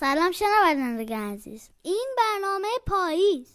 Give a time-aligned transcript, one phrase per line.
[0.00, 1.68] سلام شنوندگان عزیز.
[1.82, 3.46] این برنامه پاییز.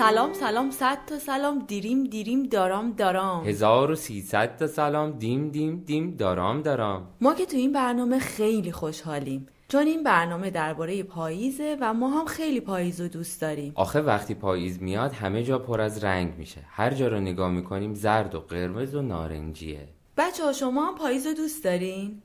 [0.00, 3.44] سلام سلام صد تا سلام دیریم دیریم دارام دارام.
[3.44, 7.08] 1300 تا سلام دیم دیم دیم دارام دارام.
[7.20, 9.46] ما که تو این برنامه خیلی خوشحالیم.
[9.68, 13.72] چون این برنامه درباره پاییزه و ما هم خیلی پاییز رو دوست داریم.
[13.76, 16.60] آخه وقتی پاییز میاد همه جا پر از رنگ میشه.
[16.68, 19.88] هر جا رو نگاه می‌کنیم زرد و قرمز و نارنجیه.
[20.16, 22.22] بچه ها شما هم پاییز رو دوست دارین؟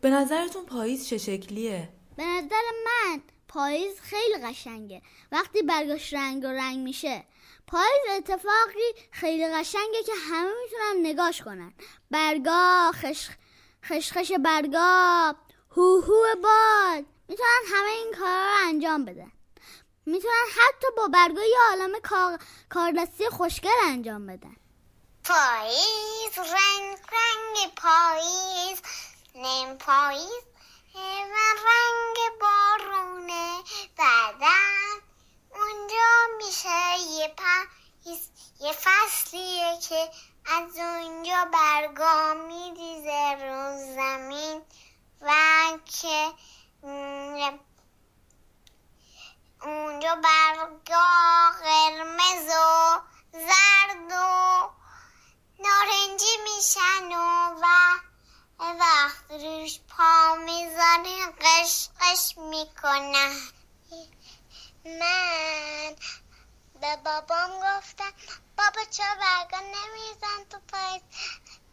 [0.00, 5.02] به نظرتون پاییز چه شکلیه؟ به نظر من پاییز خیلی قشنگه.
[5.32, 7.24] وقتی برگاش رنگ و رنگ میشه
[7.66, 11.74] پاییز اتفاقی خیلی قشنگه که همه می‌تونن نگاش کنن.
[12.10, 13.28] برگا خش
[13.84, 15.34] خشخش برگا
[15.76, 17.04] هوهو باد.
[17.28, 19.32] می‌تونن همه این کارا رو انجام بدن.
[20.06, 22.38] می‌تونن حتی با برگا یه عالم کار...
[22.68, 24.56] کاردستی خوشگل انجام بدن.
[25.24, 28.82] پاییز رنگ رنگ پاییز
[29.34, 30.42] نیم پاییز
[30.94, 33.62] و رنگ بارونه
[33.98, 35.00] بعدم
[35.50, 37.68] اونجا میشه یه پاییز
[38.60, 40.10] یه فصلیه که
[40.46, 44.62] از اونجا برگا میریزه رو زمین
[45.20, 45.32] و
[45.84, 46.32] که
[49.62, 51.06] اونجا برگا
[51.62, 53.00] قرمز و
[53.32, 54.70] زرد و
[55.58, 57.86] نارنجی میشن و
[58.60, 63.36] وقت روش پا می‌زنه قش قش می‌کنه.
[64.84, 65.96] من
[66.80, 68.12] به بابام گفتم
[68.58, 71.02] بابا چرا برگا نمیزن تو پاییز؟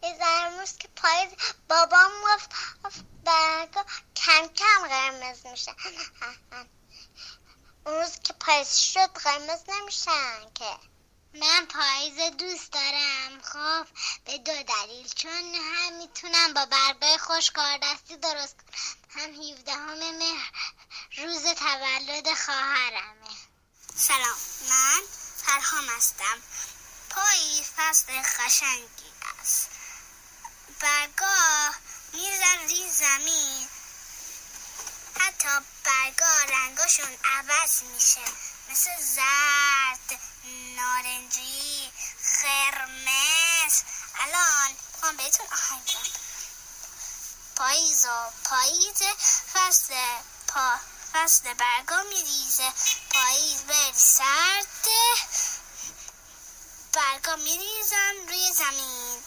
[0.03, 0.17] یه
[0.79, 1.31] که پاییز
[1.69, 2.49] بابام گفت
[3.23, 5.75] برگا کم کم قرمز میشه.
[7.85, 10.79] اون روز که پاییز شد قرمز نمیشن که.
[11.33, 13.87] من پاییز دوست دارم خب
[14.25, 15.07] به دو دلیل.
[15.07, 19.21] چون هم می‌تونم با برگای خوش دستی درست کنم.
[19.21, 20.51] هم 17 همه مهر
[21.17, 23.22] روز تولد خواهرمه.
[23.97, 24.37] سلام
[24.69, 25.01] من
[25.45, 26.41] فرهام هستم.
[27.09, 29.67] پاییز فصل قشنگی است.
[30.79, 31.71] برگا
[32.13, 33.67] میزن ری زمین.
[35.19, 35.49] حتی
[35.83, 38.25] برگا رنگاشون عوض میشه.
[38.69, 40.19] مثل زرد
[40.75, 41.91] نارنجی
[42.41, 43.81] قرمز.
[44.19, 45.97] الان من بهتون آهنگ
[47.55, 49.01] پاییز و پاییز
[49.53, 49.93] فصل
[50.47, 50.79] پا.
[51.13, 52.63] فصل برگا میریزه.
[53.13, 55.03] پاییز بری سرده
[56.95, 59.19] برگا میریزن روی زمین.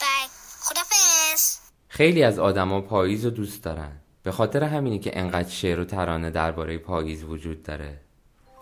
[0.00, 0.30] برگ
[0.60, 3.92] خدافز خیلی از آدما پاییز رو دوست دارن.
[4.22, 8.00] به خاطر همینی که انقدر شعر و ترانه درباره پاییز وجود داره.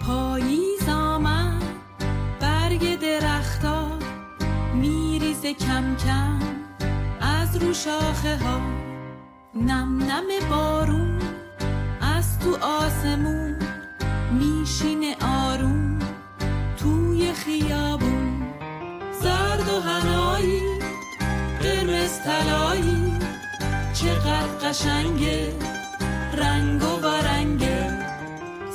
[0.00, 1.62] پاییز آمد
[2.40, 3.98] برگ درختا
[4.74, 6.40] میریزه کم کم
[7.20, 8.58] از رو شاخه ها
[9.54, 11.19] نم نم بارون
[12.40, 13.56] تو آسمون
[14.32, 15.98] میشینه آروم
[16.76, 18.42] توی خیابون.
[19.22, 20.62] زرد و هنایی
[21.62, 23.12] قرمز تلایی
[23.92, 25.52] چقدر قشنگه
[26.36, 27.98] رنگ و رنگه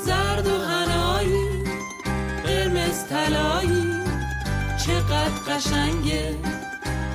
[0.06, 1.64] زرد و هنایی
[2.46, 3.94] قرمز تلایی
[4.86, 6.36] چقدر قشنگه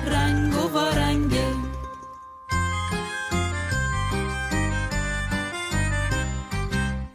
[0.05, 1.60] رنگ و رنگه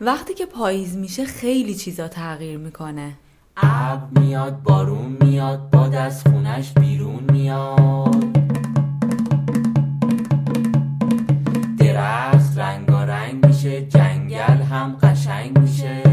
[0.07, 3.13] وقتی که پاییز میشه خیلی چیزا تغییر می‌کنه.
[3.57, 8.25] اب میاد بارون میاد باد از خونش بیرون میاد.
[11.79, 16.06] درخت رنگارنگ میشه جنگل هم قشنگ میشه.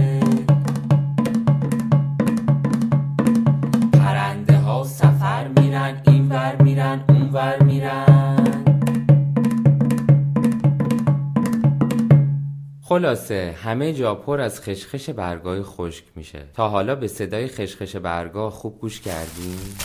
[12.94, 18.50] خلاصه همه جا پر از خشخش برگای خشک میشه تا حالا به صدای خشخش برگا
[18.50, 19.78] خوب گوش کردیم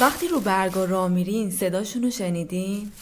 [0.00, 2.92] وقتی رو برگا را میرین صداشون رو شنیدین؟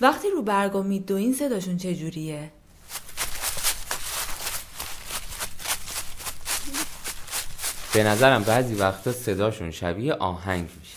[0.00, 2.50] وقتی رو برگا میدوین صداشون چجوریه؟
[7.94, 10.96] به نظرم بعضی وقتا صداشون شبیه آهنگ میشه.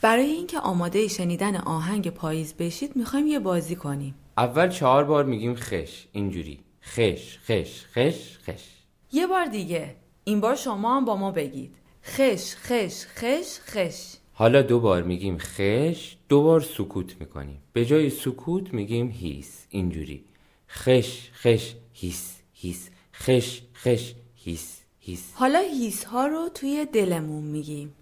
[0.00, 4.14] برای اینکه آماده شنیدن آهنگ پاییز بشید می‌خوایم یه بازی کنیم.
[4.38, 6.06] اول چهار بار میگیم خش.
[6.12, 6.60] اینجوری.
[6.82, 8.64] خش خش خش خش.
[9.12, 9.96] یه بار دیگه.
[10.24, 11.74] این بار شما هم با ما بگید.
[12.04, 14.21] خش خش خش خش.
[14.42, 17.62] حالا دو بار میگیم خش دو بار سکوت می‌کنیم.
[17.72, 19.66] به جای سکوت میگیم هیس.
[19.70, 20.24] اینجوری.
[20.68, 22.90] خش خش هیس هیس.
[23.14, 25.32] خش خش هیس هیس.
[25.34, 27.94] حالا هیس ها رو توی دلمون میگیم.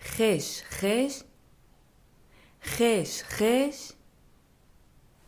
[0.00, 1.20] خش خش.
[2.62, 3.90] خش خش.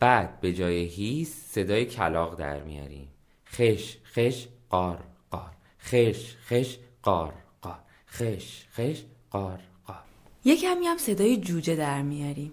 [0.01, 3.09] بعد به جای هیس صدای کلاق در میاریم.
[3.47, 5.53] خش خش قار قار.
[5.81, 7.79] خش خش قار قار.
[8.07, 9.72] خش خش قار قار.
[10.45, 12.53] یه کمی هم صدای جوجه در میاریم.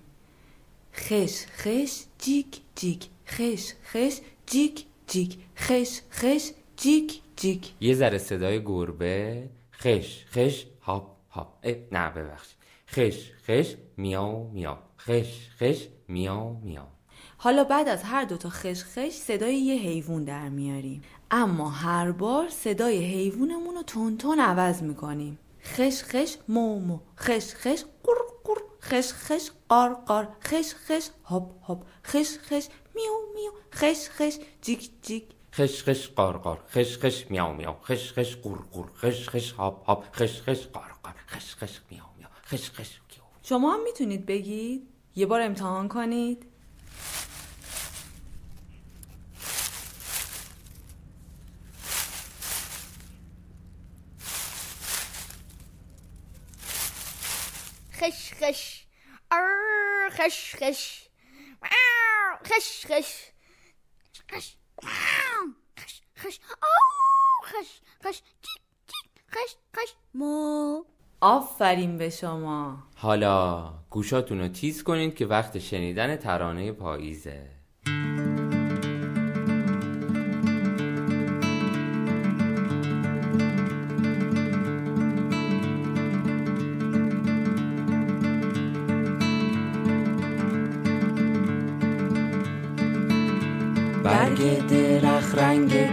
[0.94, 3.08] خش خش جیک جیک.
[3.28, 5.38] خش خش جیک جیک.
[5.58, 7.74] خش خش جیک جیک.
[7.82, 9.50] یه ذره صدای گربه.
[9.74, 11.66] خش خش هاپ هاپ.
[11.92, 12.58] نه ببخشید.
[12.88, 14.78] خش خش میاو میاو.
[14.98, 16.88] خش خش میاو میاو.
[17.38, 21.02] حالا بعد از هر دوتا خش خش صدای یه حیوان در میاریم.
[21.32, 25.40] اما هر بار صدای حیوانمون رو تند تند عوض می‌کنیم.
[25.64, 31.64] خش خش مو مو خش خش قر قر خش خش قار قار خش خش هاپ
[31.64, 37.26] هاپ خش خش میو میو خش خش جیک جیک خش خش قار قار خش خش
[37.30, 41.56] میاو میاو خش خش قور قور خش خش هاپ هاپ خش خش قار قار خش
[41.56, 43.00] خش میاو میاو خش خش
[43.44, 46.46] شما هم می‌تونید بگید یه بار امتحان کنید
[57.94, 58.86] خش خش
[59.32, 61.10] ار خش خش.
[62.46, 63.14] خش خش.
[64.32, 64.56] خش
[65.80, 66.40] خش خش.
[66.62, 68.22] آو خش خش.
[69.32, 69.94] خش خش.
[70.14, 70.84] مو.
[71.22, 72.84] آفرین به شما.
[72.96, 77.59] حالا گوشاتون رو تیز کنید که وقت شنیدن ترانه پاییزه.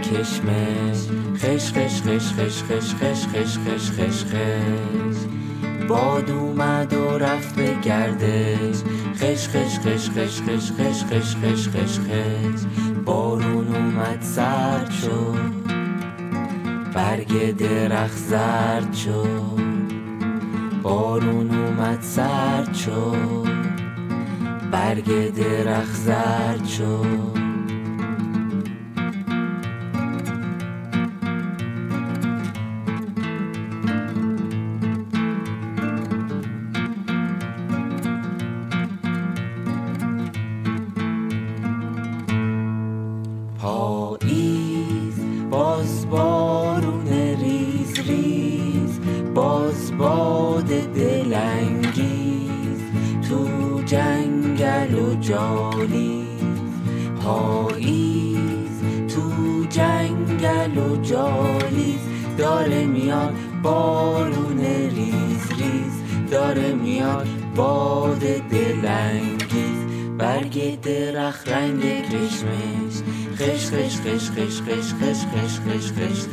[0.07, 0.97] کشمش
[1.35, 5.17] خش خش خش خش خش خش خش خش خش خش
[5.87, 8.77] باد اومد و رفت به گردش
[9.15, 12.61] خش خش خش خش خش خش خش خش خش خش
[13.05, 15.57] بارون اومد سرد شد
[16.93, 19.59] برگ درخت زرد شد
[20.83, 23.47] بارون اومد سرد شد
[24.71, 27.46] برگ درخت زرد شد
[43.61, 45.19] پاییز
[45.49, 47.07] باز بارون
[47.41, 48.99] ریز ریز
[49.35, 52.81] باز باد دلانگیز
[53.29, 53.47] تو
[53.85, 56.27] جنگل و جالیز.
[57.23, 59.21] پاییز تو
[59.69, 61.99] جنگل و جالیز
[62.37, 64.59] داره میاد بارون
[64.95, 68.19] ریز ریز داره میاد باد
[68.51, 69.77] دلانگیز.
[70.17, 72.76] برگ درخت رنگ کشمش
[73.39, 76.27] خش خش خش خش خش خش خش خش خش خش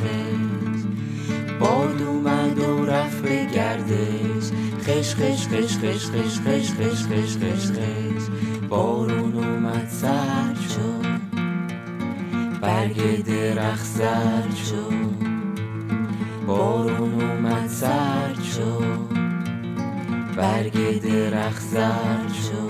[1.59, 4.45] باد اومد و رفت به گردش
[4.81, 8.29] خش خش خش خش خش خش خش خش خش خش
[8.69, 11.05] بارون اومد سرد شد
[12.61, 15.25] برگ درخت زرد شد
[16.47, 19.09] بارون اومد سرد شد
[20.35, 22.64] برگ درخت زرد شد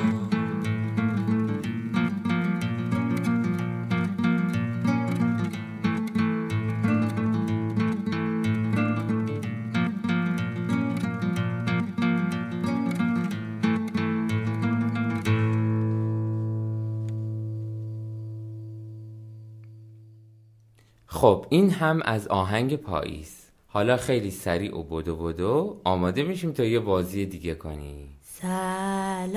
[21.25, 23.50] خب این هم از آهنگ پاییز.
[23.67, 29.36] حالا خیلی سریع و بدو بدو آماده میشیم تا یه بازی دیگه کنیم سلام.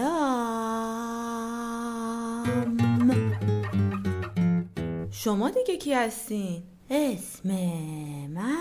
[5.11, 7.49] شما دیگه کی هستین؟ اسم
[8.29, 8.55] من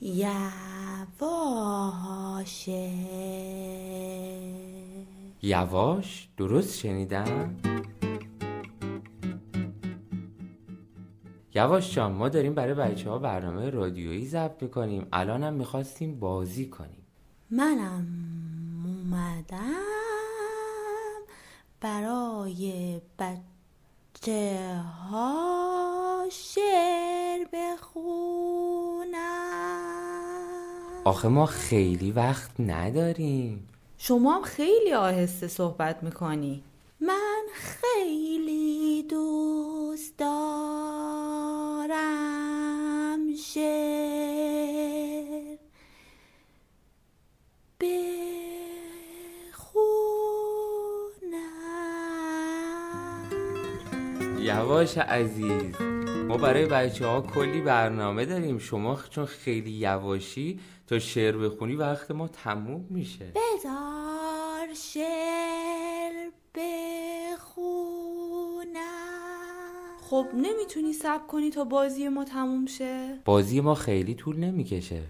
[0.00, 1.10] یواشه
[5.42, 7.56] یواش؟ درست شنیدم؟
[11.58, 15.06] یواش جان ما داریم برای بچه ها برنامه رادیویی ضبط می‌کنیم.
[15.12, 17.06] الانم می‌خواستیم بازی کنیم.
[17.50, 18.06] منم
[18.84, 19.58] اومدم
[21.80, 29.18] برای بچه ها شعر بخونم.
[31.04, 33.68] آخه ما خیلی وقت نداریم.
[33.98, 36.62] شما هم خیلی آهسته صحبت می‌کنی.
[54.78, 55.80] یواش عزیز.
[56.28, 58.58] ما برای بچه ها کلی برنامه داریم.
[58.58, 63.24] شما چون خیلی یواشی تا شعر بخونی وقت ما تموم میشه.
[63.24, 67.58] بذار شعر بخونم.
[70.00, 75.02] خب نمی‌تونی سب کنی تا بازی ما تموم شه؟ بازی ما خیلی طول نمی‌کشه.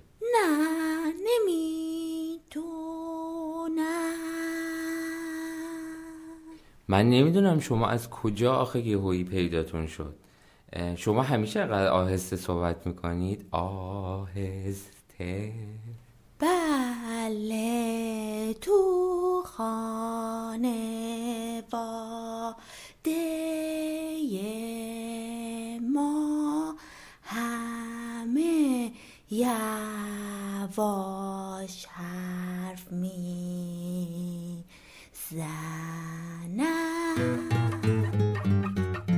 [6.89, 10.15] من نمی‌دونم شما از کجا آخه یهویی پیداتون شد.
[10.97, 15.53] شما همیشه اینقدر آهسته صحبت می‌کنید؟ آهسته.
[16.39, 17.69] بله
[18.61, 20.79] تو خانواده
[25.93, 26.75] ما
[27.23, 28.93] همه
[29.31, 31.18] یواش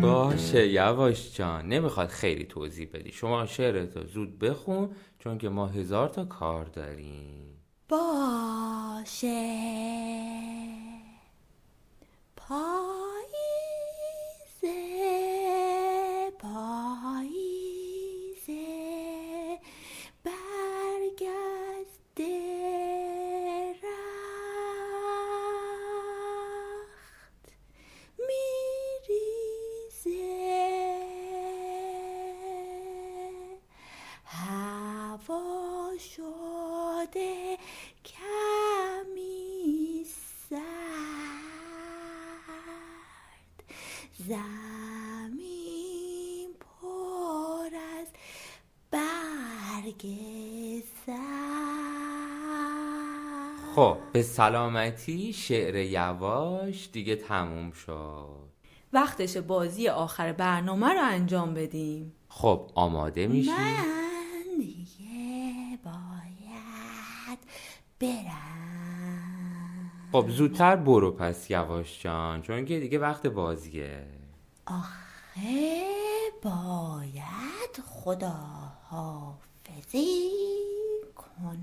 [0.00, 0.69] باشه.
[0.69, 3.12] یواش جان نمی‌خواد خیلی توضیح بدی.
[3.12, 7.47] شما شعرتو زود بخون چون که ما هزار تا کار داریم.
[7.88, 9.30] باشه.
[44.29, 45.41] زمین
[46.61, 48.09] پر از
[48.91, 50.07] برگ
[53.75, 58.50] خب به سلامتی شعر یواش دیگه تموم شد.
[58.93, 62.12] وقتش بازی آخر برنامه رو انجام بدیم.
[62.29, 67.39] خب آماده میشی؟ من دیگه باید
[68.00, 69.91] برم
[70.23, 74.07] خب زودتر برو پس یواش جان چون که دیگه وقت بازیه.
[74.67, 75.83] آخه
[76.43, 78.35] باید خدا
[78.83, 80.31] حافظی
[81.17, 81.61] کنم.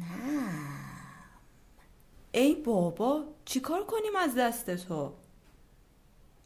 [2.31, 5.13] ای بابا چیکار کنیم از دست تو؟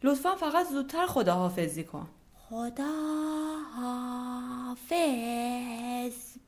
[0.03, 2.08] لطفا فقط زودتر خدا حافظی کن.
[2.34, 2.94] خدا
[3.75, 4.94] حافظ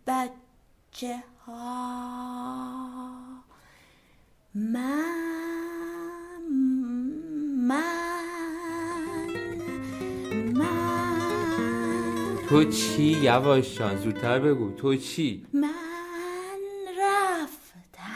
[0.07, 3.22] بچه ها
[4.55, 5.03] من
[7.67, 7.83] من
[10.53, 11.17] من
[12.49, 14.71] تو چی یواش جان؟ زودتر بگو.
[14.71, 15.69] تو چی؟ من
[16.99, 18.09] رفتم.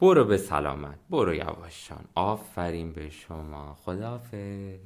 [0.00, 0.98] برو به سلامت.
[1.10, 2.04] برو یواش جان.
[2.14, 3.74] آفرین به شما.
[3.84, 4.78] خداحافظ.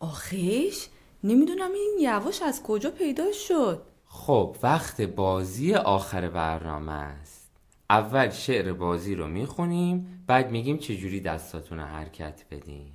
[0.00, 0.88] آخیش
[1.24, 3.82] نمی‌دونم این یواش از کجا پیدا شد.
[4.06, 7.35] خب وقت بازی آخر برنامه است.
[7.90, 12.92] اول شعر بازی رو می‌خونیم بعد میگیم چجوری دستاتون حرکت بدیم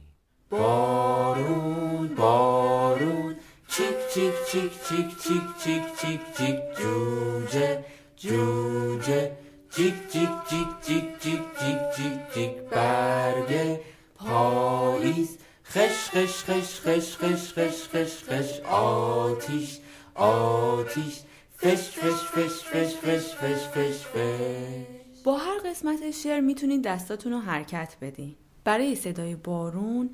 [0.50, 3.36] بارون بارون
[3.68, 7.84] چیک چیک چیک چیک چیک چیک چیک چیک جوجه
[8.16, 9.32] جوجه
[9.76, 13.80] چیک چیک چیک چیک چیک چیک چیک چیک برگ
[14.16, 19.80] پاییز خش خش خش خش خش خش خش خش آتیش
[20.16, 21.20] آتیش
[21.62, 27.40] فش فش فش فش فش فش فش فش با هر قسمت شعر می‌تونید دستاتون رو
[27.40, 28.36] حرکت بدین.
[28.64, 30.10] برای صدای بارون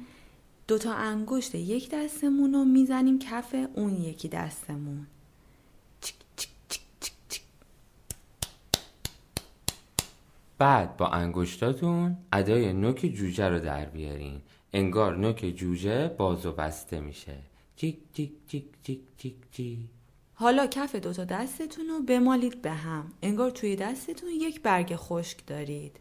[0.68, 5.08] دوتا انگشت یک دستمون رو می‌زنیم کف اون یکی دستمون.
[10.58, 14.42] بعد با انگشتاتون ادای نوک جوجه رو در بیارین.
[14.74, 17.38] انگار نوک جوجه باز و بسته میشه.
[17.76, 19.80] چیک چیک چیک چیک چیک چیک.
[20.40, 23.12] حالا کف دوتا دستتون رو بمالید به هم.
[23.22, 26.00] انگار توی دستتون یک برگ خشک دارید.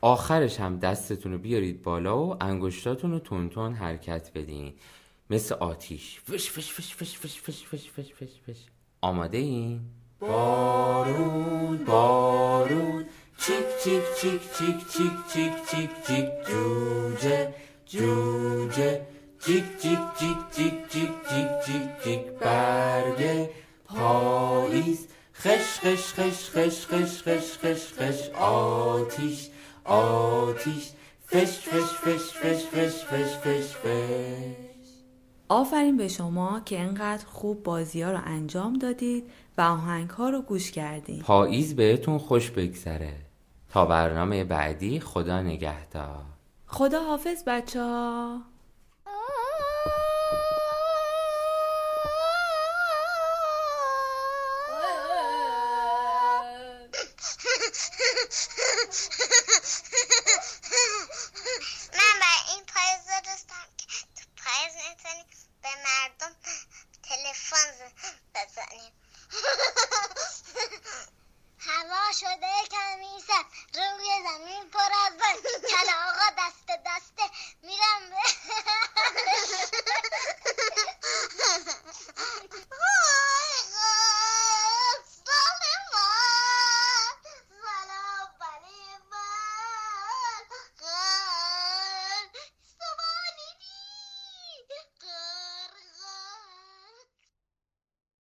[0.00, 4.74] آخرش هم دستتون رو بیارید بالا و انگشتاتون رو تون حرکت بدین.
[5.30, 6.20] مثل آتیش.
[6.20, 8.64] فش فش فش فش فش فش فش فش فش فش.
[9.00, 9.80] آماده این؟
[10.20, 13.04] بارون بارون.
[13.38, 17.54] چیک چیک چیک چیک چیک چیک چیک چیک جوجه
[17.86, 19.00] جوجه
[19.40, 23.48] چیک چیک چیک چیک چیک چیک چیک چیک برگ
[23.84, 29.48] پاییز خش خش خش خش خش خش خش خش آتیش
[29.84, 30.90] آتیش
[31.26, 34.66] فش فش فش فش فش فش فش فش
[35.48, 39.24] آفرین به شما که انقدر خوب بازی ها رو انجام دادید
[39.58, 43.25] و آهنگ ها رو گوش کردید پاییز بهتون خوش بگذره
[43.70, 46.24] تا برنامه بعدی خدا نگهدار.
[46.66, 48.40] خدا حافظ بچه ها